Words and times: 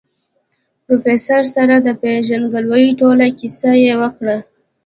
د 0.03 0.03
پروفيسر 0.85 1.41
سره 1.55 1.75
د 1.79 1.87
پېژندګلوي 2.01 2.87
ټوله 2.99 3.27
کيسه 3.39 3.71
يې 3.83 3.93
وکړه. 4.01 4.37